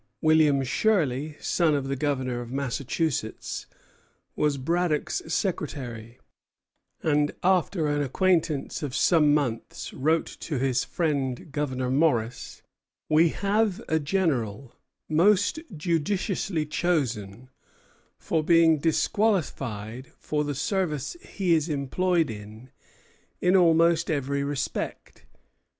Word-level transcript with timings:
William 0.19 0.63
Shirley, 0.63 1.37
son 1.39 1.75
of 1.75 1.87
the 1.87 1.95
Governor 1.95 2.41
of 2.41 2.51
Massachusetts, 2.51 3.67
was 4.35 4.57
Braddock's 4.57 5.21
secretary; 5.31 6.17
and 7.03 7.31
after 7.43 7.85
an 7.87 8.01
acquaintance 8.01 8.81
of 8.81 8.95
some 8.95 9.31
months 9.31 9.93
wrote 9.93 10.25
to 10.39 10.57
his 10.57 10.83
friend 10.83 11.51
Governor 11.51 11.91
Morris: 11.91 12.63
"We 13.09 13.29
have 13.29 13.79
a 13.87 13.99
general 13.99 14.75
most 15.07 15.59
judiciously 15.77 16.65
chosen 16.65 17.51
for 18.17 18.43
being 18.43 18.79
disqualified 18.79 20.13
for 20.17 20.43
the 20.43 20.55
service 20.55 21.15
he 21.21 21.53
is 21.53 21.69
employed 21.69 22.31
in 22.31 22.71
in 23.39 23.55
almost 23.55 24.09
every 24.09 24.43
respect. 24.43 25.27